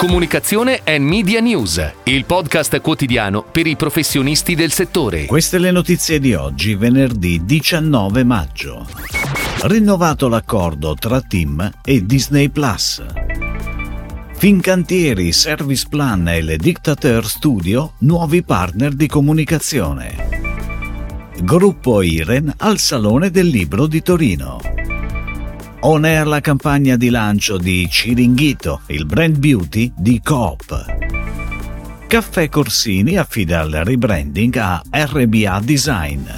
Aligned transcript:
Comunicazione 0.00 0.80
e 0.82 0.98
Media 0.98 1.40
News, 1.40 1.92
il 2.04 2.24
podcast 2.24 2.80
quotidiano 2.80 3.42
per 3.44 3.66
i 3.66 3.76
professionisti 3.76 4.54
del 4.54 4.72
settore. 4.72 5.26
Queste 5.26 5.58
le 5.58 5.70
notizie 5.70 6.18
di 6.18 6.32
oggi, 6.32 6.74
venerdì 6.74 7.44
19 7.44 8.24
maggio. 8.24 8.88
Rinnovato 9.64 10.28
l'accordo 10.28 10.94
tra 10.94 11.20
Team 11.20 11.70
e 11.84 12.06
Disney 12.06 12.48
Plus. 12.48 13.04
Fincantieri, 14.32 15.32
Service 15.32 15.84
Plan 15.86 16.28
e 16.28 16.40
le 16.40 16.56
Dictateur 16.56 17.26
Studio, 17.26 17.92
nuovi 17.98 18.42
partner 18.42 18.94
di 18.94 19.06
comunicazione. 19.06 20.28
Gruppo 21.42 22.00
Iren 22.00 22.50
al 22.56 22.78
Salone 22.78 23.30
del 23.30 23.48
Libro 23.48 23.86
di 23.86 24.00
Torino. 24.00 24.79
On 25.82 26.04
air 26.04 26.26
la 26.26 26.40
campagna 26.40 26.94
di 26.96 27.08
lancio 27.08 27.56
di 27.56 27.88
Ciringhito, 27.88 28.82
il 28.88 29.06
brand 29.06 29.38
beauty 29.38 29.90
di 29.96 30.20
Coop. 30.22 30.84
Caffè 32.06 32.50
Corsini 32.50 33.16
affida 33.16 33.62
il 33.62 33.82
rebranding 33.82 34.56
a 34.56 34.82
RBA 34.90 35.60
Design. 35.64 36.28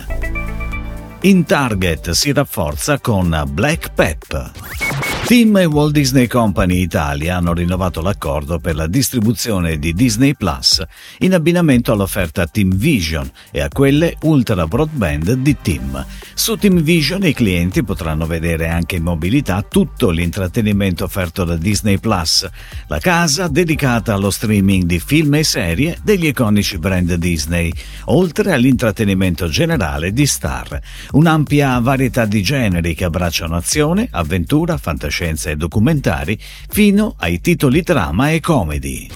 In 1.22 1.44
Target 1.44 2.10
si 2.10 2.32
rafforza 2.32 3.00
con 3.00 3.42
Black 3.50 3.92
Pep. 3.92 4.91
Team 5.32 5.56
e 5.56 5.64
Walt 5.64 5.92
Disney 5.92 6.26
Company 6.26 6.82
Italia 6.82 7.38
hanno 7.38 7.54
rinnovato 7.54 8.02
l'accordo 8.02 8.58
per 8.58 8.74
la 8.74 8.86
distribuzione 8.86 9.78
di 9.78 9.94
Disney 9.94 10.34
Plus 10.34 10.84
in 11.20 11.32
abbinamento 11.32 11.90
all'offerta 11.90 12.46
Team 12.46 12.74
Vision 12.74 13.30
e 13.50 13.62
a 13.62 13.68
quelle 13.70 14.16
Ultra 14.24 14.66
Broadband 14.66 15.32
di 15.36 15.56
Team. 15.62 16.04
Su 16.34 16.56
Team 16.56 16.82
Vision 16.82 17.24
i 17.24 17.32
clienti 17.32 17.82
potranno 17.82 18.26
vedere 18.26 18.68
anche 18.68 18.96
in 18.96 19.04
mobilità 19.04 19.62
tutto 19.62 20.10
l'intrattenimento 20.10 21.04
offerto 21.04 21.44
da 21.44 21.56
Disney 21.56 21.96
Plus, 21.96 22.46
la 22.88 22.98
casa 22.98 23.48
dedicata 23.48 24.12
allo 24.12 24.30
streaming 24.30 24.82
di 24.82 25.00
film 25.00 25.36
e 25.36 25.44
serie 25.44 25.96
degli 26.02 26.26
iconici 26.26 26.76
brand 26.76 27.14
Disney, 27.14 27.72
oltre 28.04 28.52
all'intrattenimento 28.52 29.48
generale 29.48 30.12
di 30.12 30.26
Star. 30.26 30.78
Un'ampia 31.12 31.78
varietà 31.78 32.26
di 32.26 32.42
generi 32.42 32.94
che 32.94 33.04
abbracciano 33.04 33.56
azione, 33.56 34.08
avventura, 34.10 34.76
fantascienza 34.76 35.20
fantascienza 35.22 35.50
e 35.50 35.56
documentari 35.56 36.38
fino 36.68 37.14
ai 37.18 37.40
titoli 37.40 37.82
drama 37.82 38.30
e 38.30 38.40
comedy. 38.40 39.08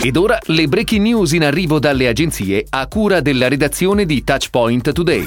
Ed 0.00 0.16
ora 0.16 0.38
le 0.46 0.66
breaking 0.68 1.02
news 1.02 1.32
in 1.32 1.44
arrivo 1.44 1.78
dalle 1.78 2.08
agenzie 2.08 2.66
a 2.68 2.86
cura 2.86 3.20
della 3.20 3.48
redazione 3.48 4.04
di 4.04 4.22
Touchpoint 4.24 4.92
Today. 4.92 5.26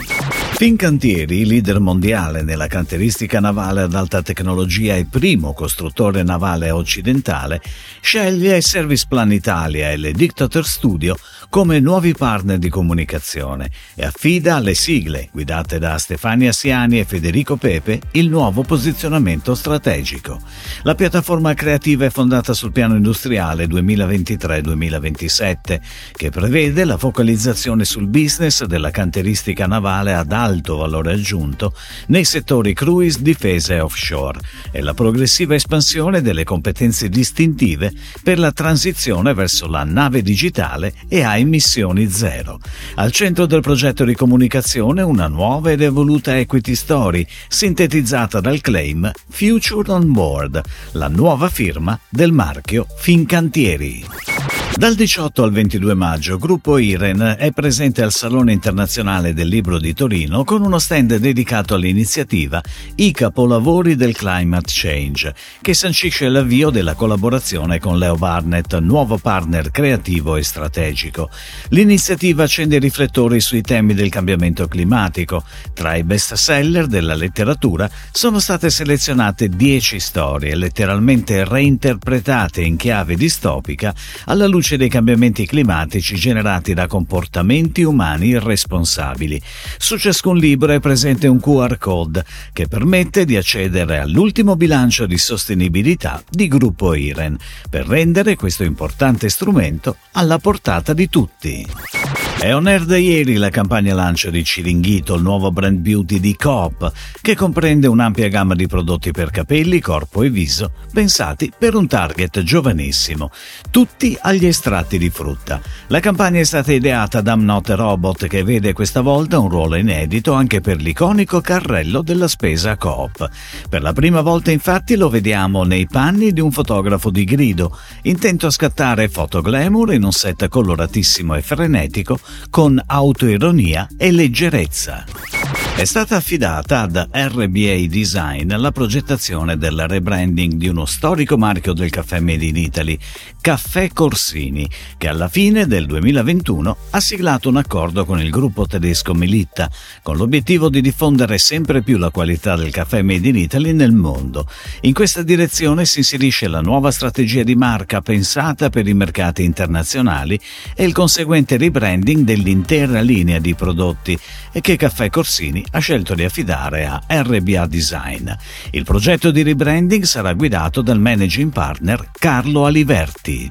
Fincantieri, 0.56 1.46
leader 1.46 1.80
mondiale 1.80 2.42
nella 2.42 2.68
canteristica 2.68 3.42
navale 3.42 3.82
ad 3.82 3.94
alta 3.94 4.22
tecnologia 4.22 4.96
e 4.96 5.06
primo 5.06 5.54
costruttore 5.54 6.24
navale 6.24 6.72
occidentale, 6.72 7.62
sceglie 8.00 8.62
Service 8.62 9.06
Plan 9.08 9.34
Italia 9.34 9.92
e 9.92 9.98
le 9.98 10.14
Dictator 10.14 10.66
Studio 10.66 11.18
come 11.50 11.80
nuovi 11.80 12.14
partner 12.14 12.58
di 12.58 12.70
comunicazione 12.70 13.70
e 13.96 14.06
affida 14.06 14.56
alle 14.56 14.74
sigle, 14.74 15.30
guidate 15.32 15.80
da 15.80 15.98
Stefania 15.98 16.52
Siani 16.52 17.00
e 17.00 17.06
Federico 17.06 17.56
Pepe, 17.56 18.02
il 18.12 18.30
nuovo 18.30 18.64
posizionamento 18.64 19.56
strategico. 19.56 20.40
La 20.84 20.96
piattaforma 20.96 21.54
creativa 21.54 22.06
è 22.06 22.10
fondata 22.10 22.54
sul 22.54 22.72
piano 22.72 22.96
industriale 22.96 23.66
2023-2027, 23.66 25.80
che 26.12 26.30
prevede 26.30 26.84
la 26.84 26.98
focalizzazione 26.98 27.86
sul 27.86 28.08
business 28.08 28.64
della 28.66 28.92
canteristica 28.92 29.68
navale 29.68 30.14
ad 30.14 30.32
alto 30.32 30.78
valore 30.78 31.14
aggiunto 31.14 31.74
nei 32.08 32.26
settori 32.26 32.74
cruise, 32.74 33.22
difesa 33.22 33.74
e 33.74 33.80
offshore 33.80 34.40
e 34.72 34.82
la 34.82 34.94
progressiva 34.94 35.56
espansione 35.56 36.22
delle 36.22 36.44
competenze 36.44 37.10
distintive 37.10 37.92
per 38.24 38.40
la 38.40 38.52
transizione 38.52 39.34
verso 39.34 39.68
la 39.68 39.84
nave 39.84 40.22
digitale 40.22 40.94
e 41.08 41.24
emissioni 41.38 42.10
zero. 42.10 42.60
Al 42.96 43.12
centro 43.12 43.46
del 43.46 43.62
progetto 43.62 44.04
di 44.04 44.16
comunicazione 44.16 45.02
una 45.02 45.28
nuova 45.28 45.72
ed 45.72 45.82
evoluta 45.82 46.38
equity 46.38 46.76
story 46.76 47.26
sintetizzata 47.48 48.40
dal 48.40 48.62
claim 48.62 49.12
Future 49.30 49.92
on 49.92 50.12
Board, 50.12 50.62
la 50.92 51.08
nuova 51.08 51.50
firma 51.50 52.00
del 52.10 52.32
marchio 52.32 52.86
Fincantieri. 52.98 54.35
Dal 54.78 54.94
18 54.94 55.42
al 55.42 55.54
22 55.54 55.94
maggio, 55.94 56.38
Gruppo 56.38 56.78
Iren 56.78 57.36
è 57.40 57.52
presente 57.54 58.02
al 58.02 58.12
Salone 58.12 58.52
Internazionale 58.52 59.34
del 59.34 59.48
Libro 59.48 59.80
di 59.80 59.94
Torino 59.94 60.44
con 60.44 60.62
uno 60.62 60.80
stand 60.80 61.16
dedicato 61.16 61.76
all'iniziativa 61.76 62.62
I 62.96 63.14
capolavori 63.14 63.96
del 63.96 64.14
climate 64.14 64.68
change, 64.68 65.34
che 65.62 65.74
sancisce 65.74 66.28
l'avvio 66.28 66.72
della 66.72 66.94
collaborazione 66.94 67.80
con 67.80 67.98
Leo 67.98 68.16
Barnett, 68.16 68.78
nuovo 68.80 69.18
partner 69.18 69.72
creativo 69.72 70.36
e 70.36 70.44
strategico. 70.44 71.30
L'iniziativa 71.70 72.44
accende 72.44 72.76
i 72.76 72.80
riflettori 72.80 73.40
sui 73.40 73.62
temi 73.62 73.94
del 73.94 74.10
cambiamento 74.10 74.68
climatico. 74.68 75.46
Tra 75.74 75.96
i 75.96 76.04
best 76.04 76.34
seller 76.34 76.88
della 76.88 77.16
letteratura 77.16 77.90
sono 78.12 78.40
state 78.40 78.70
selezionate 78.70 79.48
10 79.48 80.02
storie, 80.02 80.54
letteralmente 80.54 81.46
reinterpretate 81.46 82.62
in 82.62 82.76
chiave 82.76 83.16
distopica 83.16 83.96
alla 84.26 84.48
luce 84.48 84.64
luce 84.66 84.78
dei 84.78 84.90
cambiamenti 84.90 85.46
climatici 85.46 86.16
generati 86.16 86.74
da 86.74 86.88
comportamenti 86.88 87.84
umani 87.84 88.30
irresponsabili. 88.30 89.40
Su 89.78 89.96
ciascun 89.96 90.38
libro 90.38 90.72
è 90.72 90.80
presente 90.80 91.28
un 91.28 91.40
QR 91.40 91.78
code 91.78 92.26
che 92.52 92.68
permette 92.68 93.26
di 93.26 93.38
accedere 93.38 94.00
all'ultimo 94.00 94.56
bilancio 94.56 95.06
di 95.06 95.20
sostenibilità 95.20 96.24
di 96.28 96.48
Gruppo 96.48 96.96
IREN 96.96 97.38
per 97.70 97.86
rendere 97.86 98.36
questo 98.36 98.64
importante 98.64 99.30
strumento 99.30 99.98
alla 100.14 100.40
portata 100.40 100.94
di 100.94 101.10
tutti. 101.10 102.05
È 102.38 102.54
on 102.54 102.68
air 102.68 102.84
da 102.84 102.98
ieri 102.98 103.38
la 103.38 103.50
campagna 103.50 103.96
lancio 103.96 104.30
di 104.30 104.44
Ciringhito, 104.44 105.16
il 105.16 105.24
nuovo 105.24 105.52
brand 105.52 105.80
beauty 105.80 106.20
di 106.20 106.36
Coop, 106.36 106.92
che 107.22 107.34
comprende 107.34 107.88
un'ampia 107.88 108.28
gamma 108.28 108.54
di 108.54 108.68
prodotti 108.68 109.12
per 109.12 109.32
capelli, 109.32 109.80
corpo 109.80 110.22
e 110.22 110.30
viso, 110.30 110.74
pensati 110.94 111.52
per 111.58 111.76
un 111.76 111.88
target 111.88 112.44
giovanissimo, 112.44 113.32
tutti 113.72 114.16
agli 114.20 114.46
estratti 114.46 115.00
di 115.00 115.10
frutta. 115.10 115.60
La 115.88 116.02
campagna 116.02 116.40
è 116.40 116.44
stata 116.44 116.74
ideata 116.74 117.22
da 117.22 117.32
Amnot 117.32 117.70
Robot, 117.70 118.28
che 118.28 118.44
vede 118.44 118.74
questa 118.74 119.02
volta 119.02 119.40
un 119.40 119.50
ruolo 119.50 119.76
inedito 119.76 120.34
anche 120.34 120.60
per 120.60 120.82
l'iconico 120.82 121.40
carrello 121.42 122.02
della 122.04 122.28
spesa 122.28 122.76
Coop. 122.76 123.28
Per 123.70 123.82
la 123.82 123.94
prima 123.94 124.22
volta 124.22 124.52
infatti 124.52 124.98
lo 124.98 125.10
vediamo 125.10 125.64
nei 125.64 125.88
panni 125.88 126.32
di 126.32 126.42
un 126.42 126.52
fotografo 126.52 127.10
di 127.10 127.24
grido, 127.24 127.76
intento 128.04 128.46
a 128.46 128.52
scattare 128.52 129.08
foto 129.08 129.42
glamour 129.42 129.94
in 129.94 130.04
un 130.04 130.12
set 130.12 130.48
coloratissimo 130.48 131.34
e 131.34 131.42
frenetico 131.42 132.20
con 132.50 132.82
autoironia 132.86 133.88
e 133.98 134.12
leggerezza. 134.12 135.65
È 135.78 135.84
stata 135.84 136.16
affidata 136.16 136.84
ad 136.84 137.10
RBA 137.12 137.88
Design 137.90 138.56
la 138.56 138.72
progettazione 138.72 139.58
del 139.58 139.86
rebranding 139.86 140.54
di 140.54 140.70
uno 140.70 140.86
storico 140.86 141.38
marchio 141.38 141.74
del 141.74 141.90
caffè 141.90 142.22
Made 142.22 142.46
in 142.46 142.56
Italy, 142.56 142.98
Caffè 143.42 143.90
Corsini, 143.92 144.68
che 144.98 145.10
alla 145.10 145.28
fine 145.28 145.68
del 145.68 145.86
2021 145.86 146.78
ha 146.92 147.00
siglato 147.02 147.50
un 147.50 147.58
accordo 147.58 148.06
con 148.06 148.22
il 148.22 148.30
gruppo 148.30 148.66
tedesco 148.66 149.14
Melitta, 149.14 149.70
con 150.02 150.16
l'obiettivo 150.16 150.70
di 150.70 150.80
diffondere 150.80 151.38
sempre 151.38 151.82
più 151.82 151.98
la 151.98 152.10
qualità 152.10 152.56
del 152.56 152.72
caffè 152.72 153.02
Made 153.02 153.28
in 153.28 153.36
Italy 153.36 153.74
nel 153.74 153.92
mondo. 153.92 154.48
In 154.82 154.94
questa 154.94 155.24
direzione 155.24 155.84
si 155.84 156.00
inserisce 156.00 156.48
la 156.48 156.62
nuova 156.62 156.90
strategia 156.90 157.44
di 157.44 157.56
marca 157.56 158.00
pensata 158.00 158.70
per 158.70 158.88
i 158.88 158.94
mercati 158.94 159.44
internazionali 159.44 160.40
e 160.74 160.86
il 160.86 160.94
conseguente 160.94 161.58
rebranding 161.58 162.24
dell'intera 162.24 163.02
linea 163.02 163.40
di 163.40 163.54
prodotti 163.56 164.18
e 164.54 164.62
che 164.62 164.78
Caffè 164.78 165.10
Corsini 165.10 165.65
ha 165.72 165.80
scelto 165.80 166.16
di 166.16 166.24
affidare 166.24 166.86
a 166.86 167.02
RBA 167.08 167.68
Design. 167.68 168.30
Il 168.72 168.84
progetto 168.84 169.32
di 169.32 169.44
rebranding 169.44 170.04
sarà 170.04 170.34
guidato 170.34 170.82
dal 170.82 171.00
managing 171.00 171.52
partner 171.52 172.10
Carlo 172.12 172.66
Aliverti. 172.66 173.50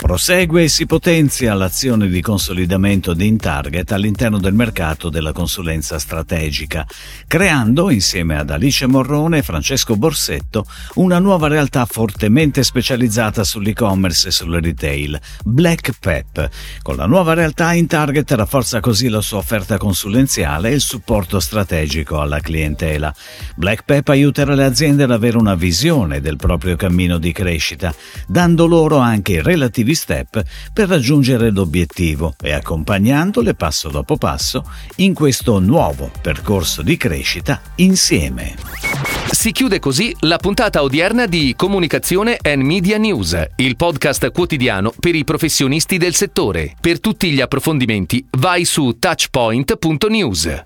Prosegue 0.00 0.64
e 0.64 0.68
si 0.68 0.86
potenzia 0.86 1.54
l'azione 1.54 2.08
di 2.08 2.20
consolidamento 2.20 3.12
di 3.12 3.26
InTarget 3.26 3.92
all'interno 3.92 4.38
del 4.38 4.54
mercato 4.54 5.08
della 5.08 5.30
consulenza 5.30 5.98
strategica, 5.98 6.86
creando, 7.28 7.90
insieme 7.90 8.36
ad 8.36 8.50
Alice 8.50 8.86
Morrone 8.86 9.38
e 9.38 9.42
Francesco 9.42 9.96
Borsetto, 9.96 10.64
una 10.94 11.18
nuova 11.18 11.48
realtà 11.48 11.84
fortemente 11.84 12.64
specializzata 12.64 13.44
sull'e-commerce 13.44 14.28
e 14.28 14.30
sul 14.32 14.58
retail, 14.60 15.20
Black 15.44 15.92
Pep. 16.00 16.48
Con 16.82 16.96
la 16.96 17.06
nuova 17.06 17.34
realtà 17.34 17.72
InTarget 17.74 18.32
rafforza 18.32 18.80
così 18.80 19.08
la 19.08 19.20
sua 19.20 19.38
offerta 19.38 19.76
consulenziale 19.76 20.70
e 20.70 20.74
il 20.74 20.80
supporto 20.80 21.29
strategico 21.38 22.20
alla 22.20 22.40
clientela. 22.40 23.14
Black 23.54 23.84
Pep 23.84 24.08
aiuterà 24.08 24.54
le 24.54 24.64
aziende 24.64 25.04
ad 25.04 25.12
avere 25.12 25.36
una 25.36 25.54
visione 25.54 26.20
del 26.20 26.36
proprio 26.36 26.74
cammino 26.76 27.18
di 27.18 27.30
crescita, 27.30 27.94
dando 28.26 28.66
loro 28.66 28.96
anche 28.96 29.32
i 29.34 29.42
relativi 29.42 29.94
step 29.94 30.42
per 30.72 30.88
raggiungere 30.88 31.50
l'obiettivo 31.50 32.34
e 32.40 32.52
accompagnandole 32.52 33.54
passo 33.54 33.88
dopo 33.90 34.16
passo 34.16 34.64
in 34.96 35.14
questo 35.14 35.58
nuovo 35.58 36.10
percorso 36.20 36.82
di 36.82 36.96
crescita 36.96 37.60
insieme. 37.76 38.56
Si 39.30 39.52
chiude 39.52 39.78
così 39.78 40.14
la 40.20 40.36
puntata 40.38 40.82
odierna 40.82 41.26
di 41.26 41.54
Comunicazione 41.56 42.36
and 42.42 42.62
Media 42.62 42.98
News, 42.98 43.38
il 43.56 43.76
podcast 43.76 44.30
quotidiano 44.32 44.92
per 44.98 45.14
i 45.14 45.24
professionisti 45.24 45.98
del 45.98 46.14
settore. 46.14 46.74
Per 46.80 47.00
tutti 47.00 47.30
gli 47.30 47.40
approfondimenti 47.40 48.26
vai 48.32 48.64
su 48.64 48.96
touchpoint.news. 48.98 50.64